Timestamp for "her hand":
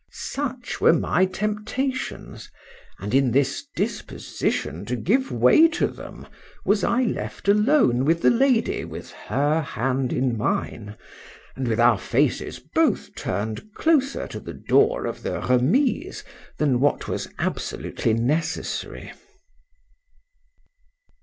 9.11-10.11